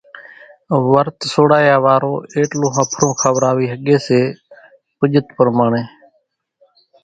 [0.91, 4.21] ورت سوڙايا وارو ايٽلون ۿڦرو کوراوي ۿڳي سي
[4.97, 5.83] پُڄت پرماڻي،